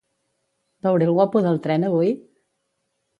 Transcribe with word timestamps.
Veuré 0.87 1.07
el 1.09 1.13
guapo 1.17 1.43
del 1.47 1.59
tren 1.67 1.85
avui? 1.91 2.09